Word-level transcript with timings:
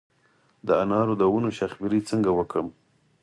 د 0.67 0.69
انارو 0.83 1.13
د 1.17 1.23
ونو 1.33 1.49
شاخه 1.57 1.77
بري 1.83 1.99
څنګه 2.09 2.31
وکړم؟ 2.33 2.67